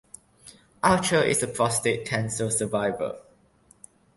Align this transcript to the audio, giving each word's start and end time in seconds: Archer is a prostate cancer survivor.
Archer 0.81 1.21
is 1.21 1.43
a 1.43 1.47
prostate 1.47 2.07
cancer 2.07 2.49
survivor. 2.49 3.19